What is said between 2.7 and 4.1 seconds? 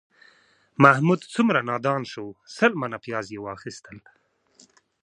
منه پیاز یې واخیستل